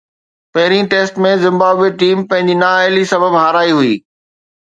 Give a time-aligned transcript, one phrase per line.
[0.53, 3.93] پهرين test ۾ Zimbabwe team پنهنجي نااهلي سبب هارائي هئي